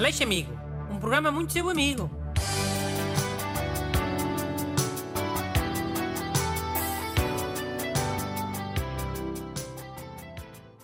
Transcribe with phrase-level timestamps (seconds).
[0.00, 0.50] Aleixo Amigo,
[0.90, 2.08] um programa muito seu amigo.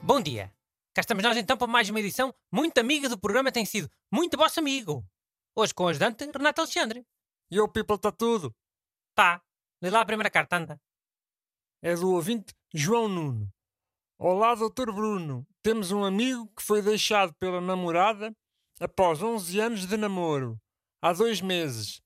[0.03, 0.53] Bom dia.
[0.93, 4.37] Cá estamos nós então para mais uma edição muito amiga do programa tem sido muito
[4.37, 5.03] vosso amigo.
[5.57, 7.03] Hoje com o ajudante Renato Alexandre.
[7.51, 8.55] E o people está tudo.
[9.15, 9.43] Tá,
[9.81, 10.81] lê lá a primeira carta, anda.
[11.81, 13.51] É do ouvinte João Nuno.
[14.19, 15.47] Olá, doutor Bruno.
[15.63, 18.37] Temos um amigo que foi deixado pela namorada
[18.81, 20.61] após 11 anos de namoro.
[21.03, 22.01] Há dois meses.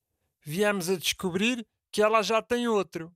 [0.45, 3.15] Viemos a descobrir que ela já tem outro.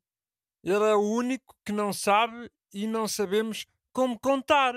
[0.63, 4.75] Ele é o único que não sabe e não sabemos como contar.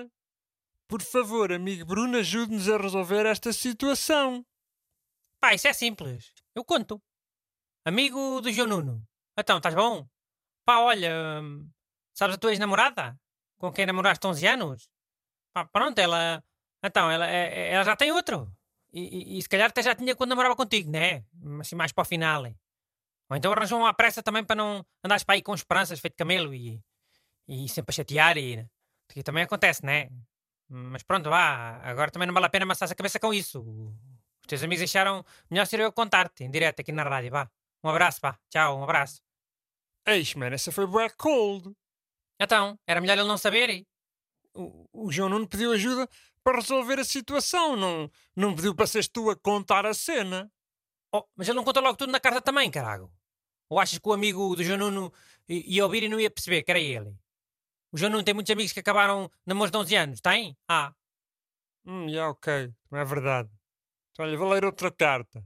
[0.87, 4.45] Por favor, amigo Bruno, ajude-nos a resolver esta situação.
[5.41, 6.33] Pá, isso é simples.
[6.55, 7.01] Eu conto.
[7.85, 9.07] Amigo do João Nuno.
[9.37, 10.07] Então, estás bom?
[10.65, 11.69] Pá, olha, hum,
[12.13, 13.17] sabes a tua ex-namorada?
[13.57, 14.89] Com quem namoraste 11 anos?
[15.53, 16.43] Pá, pronto, ela...
[16.83, 18.51] Então, ela, é- é- ela já tem outro.
[18.93, 21.23] E, e- e se calhar até já tinha quando namorava contigo, né?
[21.59, 22.45] Assim, mais para o final.
[22.45, 22.57] hein?
[23.29, 26.53] Ou então arranjou uma pressa também para não andares para aí com esperanças, feito camelo
[26.53, 26.81] e,
[27.47, 28.65] e sempre a chatear e...
[29.09, 30.09] Que também acontece, né?
[30.69, 31.79] Mas pronto, vá.
[31.83, 33.61] Agora também não vale a pena amassar a cabeça com isso.
[34.41, 37.49] Os teus amigos acharam melhor ser eu contar-te em direto aqui na rádio, vá.
[37.83, 38.37] Um abraço, pá.
[38.49, 39.21] Tchau, um abraço.
[40.05, 41.73] Eis, man, essa foi bué cold.
[42.39, 43.69] Então, era melhor ele não saber?
[43.69, 43.87] hein?
[44.53, 46.07] O, o João Nuno pediu ajuda
[46.47, 47.75] para resolver a situação.
[47.75, 50.49] Não, não pediu para seres tu a contar a cena.
[51.13, 53.11] Oh, mas ele não contou logo tudo na carta também, carago.
[53.69, 55.13] Ou achas que o amigo do João Nuno
[55.49, 57.13] ia ouvir e não ia perceber que era ele?
[57.91, 60.57] O João Nuno tem muitos amigos que acabaram namoros de 11 anos, tem?
[60.69, 60.93] Ah,
[61.85, 63.49] Hum, já ok, não é verdade.
[64.11, 65.41] Então, olha, vou ler outra carta.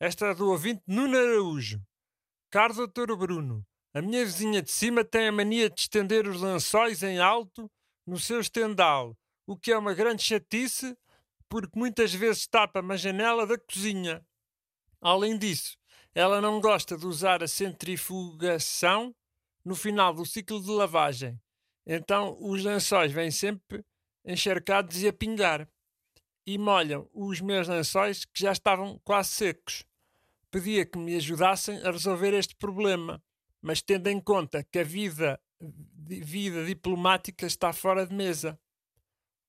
[0.00, 1.78] Esta é do ouvinte Nuno Araújo.
[2.50, 7.02] Caro doutor Bruno, a minha vizinha de cima tem a mania de estender os lençóis
[7.02, 7.70] em alto
[8.06, 10.96] no seu estendal, o que é uma grande chatice
[11.48, 14.24] porque muitas vezes tapa-me a janela da cozinha.
[15.00, 15.76] Além disso,
[16.14, 19.14] ela não gosta de usar a centrifugação
[19.64, 21.38] no final do ciclo de lavagem.
[21.86, 23.84] Então os lençóis vêm sempre
[24.24, 25.68] encharcados e a pingar.
[26.46, 29.84] E molham os meus lençóis que já estavam quase secos.
[30.50, 33.22] Pedia que me ajudassem a resolver este problema,
[33.60, 38.58] mas tendo em conta que a vida, vida diplomática está fora de mesa.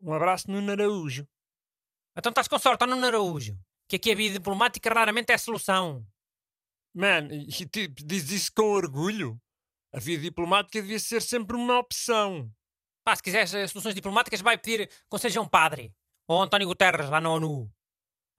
[0.04, 1.26] Um abraço no Araújo.
[2.18, 3.58] então estás com sorte, ó Nuno Araújo.
[3.88, 6.06] Que aqui a vida diplomática raramente é a solução.
[6.94, 7.30] Man,
[7.72, 9.42] tipo, diz isso com orgulho?
[9.94, 12.52] A vida diplomática devia ser sempre uma opção.
[13.06, 15.96] Pá, se quiseres eh, soluções diplomáticas, vai pedir conselho a um padre.
[16.28, 17.72] Ou a António Guterres, lá na ONU.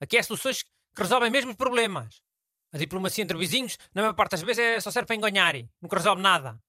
[0.01, 0.71] Aqui é soluções que
[1.03, 2.21] resolvem mesmo os problemas.
[2.73, 5.55] A diplomacia entre vizinhos, na maior parte das vezes, é só serve para enganhar.
[5.81, 6.61] Nunca resolve nada.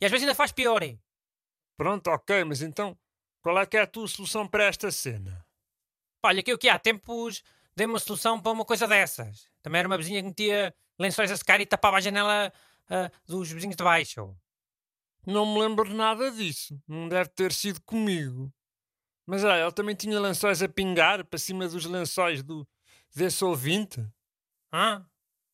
[0.00, 0.80] E às vezes ainda faz pior.
[1.76, 2.96] Pronto, ok, mas então
[3.48, 5.42] qual é que é a tua solução para esta cena?
[6.20, 7.42] Pá, olha, que eu que há tempos
[7.74, 9.48] dei uma solução para uma coisa dessas.
[9.62, 12.52] Também era uma vizinha que metia lençóis a secar e tapava a janela
[12.90, 14.36] ah, dos vizinhos de baixo.
[15.26, 16.78] Não me lembro nada disso.
[16.86, 18.52] Não deve ter sido comigo.
[19.24, 22.68] Mas olha, ele também tinha lençóis a pingar para cima dos lençóis do,
[23.16, 24.06] desse ouvinte.
[24.70, 25.08] Hã?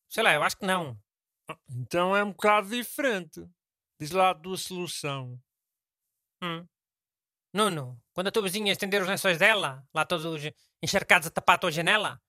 [0.09, 0.99] Sei lá, eu acho que não.
[1.69, 3.49] Então é um bocado diferente.
[3.97, 5.41] Diz lá a tua solução.
[6.43, 6.67] Hum.
[7.55, 10.43] Nuno, quando a tua vizinha estender os lençóis dela, lá todos
[10.83, 12.21] encharcados a tapar a tua janela,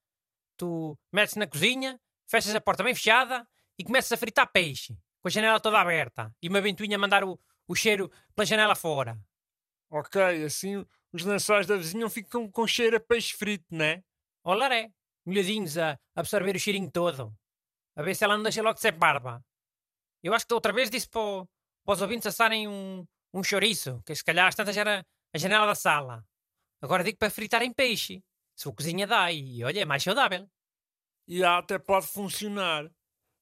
[0.57, 2.01] tu metes na cozinha,
[2.31, 3.45] fechas a porta bem fechada
[3.77, 7.25] e começas a fritar peixe, com a janela toda aberta e uma ventoinha a mandar
[7.25, 9.19] o, o cheiro pela janela fora.
[9.91, 14.05] Ok, assim os lençóis da vizinha ficam com cheiro a peixe frito, né?
[14.45, 14.93] Olaré,
[15.25, 17.37] molhadinhos a absorver o cheirinho todo.
[17.97, 19.45] A ver se ela não deixa logo de ser barba.
[20.23, 21.45] Eu acho que outra vez disse para,
[21.85, 23.05] para os ouvintes assarem um,
[23.35, 25.05] um chouriço, que se calhar às tantas era
[25.37, 26.27] a janela da sala.
[26.81, 28.23] Agora digo para fritarem peixe.
[28.57, 30.49] Se a cozinha dá e olha, é mais saudável.
[31.29, 32.91] E até pode funcionar.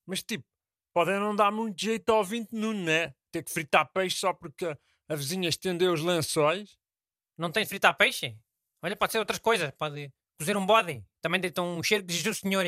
[0.07, 0.45] Mas tipo,
[0.93, 3.15] podem não dar muito jeito ao ouvinte Nuno, né?
[3.31, 4.67] Ter que fritar peixe só porque
[5.09, 6.77] a, vizinha estendeu os lençóis.
[7.39, 8.37] Não tem de fritar peixe?
[8.83, 9.71] Olha, pode ser outras coisas.
[9.73, 11.05] Pode cozer um bode.
[11.23, 12.65] Também deita um cheiro diz o senhor.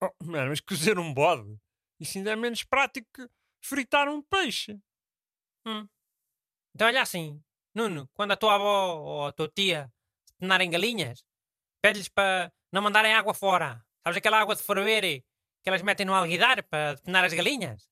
[0.00, 1.58] Oh, mano, mas cozer um bode,
[1.98, 3.28] isso ainda é menos prático que
[3.60, 4.78] fritar um peixe.
[5.66, 5.88] Hum.
[6.74, 7.42] Então olha assim,
[7.74, 9.92] Nuno, quando a tua avó ou a tua tia
[10.38, 11.24] penarem galinhas,
[11.82, 13.84] pede-lhes para não mandarem água fora.
[14.02, 15.22] Sabes aquela água de ferver
[15.62, 17.88] que elas metem no alguidar para penar as galinhas?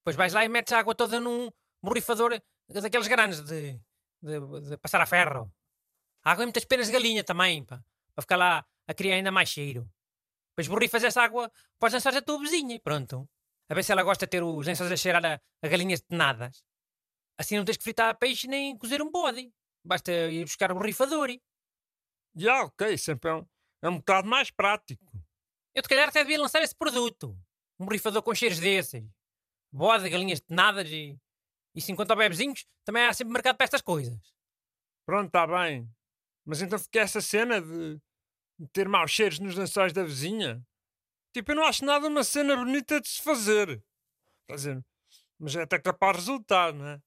[0.00, 1.50] Depois vais lá e metes a água toda num
[1.82, 3.78] borrifador daqueles grandes de,
[4.22, 5.52] de, de passar a ferro.
[6.24, 7.82] A água é muitas penas de galinha também, pá,
[8.14, 9.88] para ficar lá a criar ainda mais cheiro.
[10.50, 13.28] Depois borrifas essa água para os lençóis da tua vizinha e pronto.
[13.68, 16.64] A ver se ela gosta de ter os lençóis a cheirar a, a galinhas tenadas.
[17.38, 19.52] Assim não tens que fritar peixe nem cozer um bode.
[19.84, 21.28] Basta ir buscar o borrifador.
[22.34, 23.46] Já, ok, sempre é um,
[23.82, 25.04] É um bocado mais prático.
[25.74, 27.38] Eu, se calhar, até devia lançar esse produto.
[27.78, 29.04] Um borrifador com cheiros desses.
[29.72, 31.18] Bode, galinhas tenadas e...
[31.74, 34.18] E se enquanto há bebezinhos, também há sempre mercado para estas coisas.
[35.04, 35.86] Pronto, está bem.
[36.44, 38.00] Mas então fica essa cena de
[38.58, 40.66] de ter maus cheiros nos lençóis da vizinha.
[41.32, 43.82] Tipo, eu não acho nada uma cena bonita de se fazer.
[44.46, 44.84] Quer dizer,
[45.38, 47.02] mas é até capaz de resultar, não é?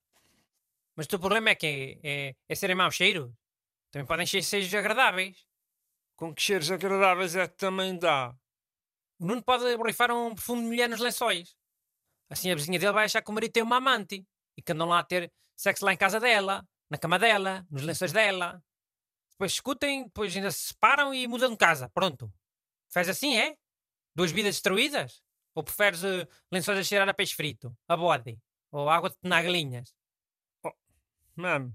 [1.00, 1.66] Mas o teu problema é que
[2.04, 3.34] é, é, é serem mau cheiro.
[3.90, 5.48] Também podem ser cheiros agradáveis.
[6.18, 8.36] Com que cheiros agradáveis é que também dá?
[9.18, 11.56] O Nuno pode borrifar um perfume de mulher nos lençóis.
[12.30, 14.90] Assim a vizinha dele vai achar que o marido tem uma amante e que andam
[14.90, 18.62] lá a ter sexo lá em casa dela, na cama dela, nos lençóis dela.
[19.32, 21.88] Depois escutem, depois ainda se separam e mudam de casa.
[21.94, 22.30] Pronto.
[22.92, 23.56] Faz assim, é?
[24.14, 25.24] Duas vidas destruídas?
[25.56, 28.38] Ou preferes uh, lençóis a cheirar a peixe frito, a bode,
[28.70, 29.98] ou água de nagelinhas?
[31.40, 31.74] Mano,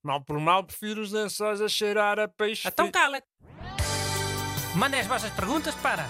[0.00, 3.26] mal por mal prefiro os lençóis a cheirar a peixe então cala-te.
[4.76, 6.06] Mandem as vossas perguntas para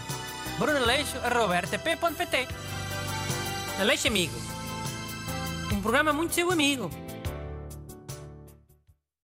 [0.59, 2.49] brunaleixo.rtp.pt
[3.81, 4.35] Aleixo Amigo.
[5.73, 6.91] Um programa muito seu amigo.